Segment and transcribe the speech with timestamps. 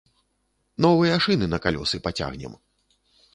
[0.85, 2.57] Новыя шыны на калёсы пацягнем!